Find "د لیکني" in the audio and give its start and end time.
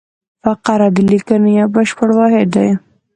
0.95-1.51